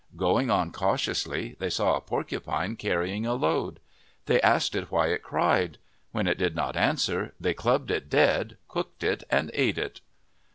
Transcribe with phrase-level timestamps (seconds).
[0.17, 3.79] Going on cautiously, they saw a porcupine carrying a load.
[4.25, 5.77] They asked it why it cried.
[6.11, 10.01] When it did not answer, they clubbed it dead, cooked it, and ate it.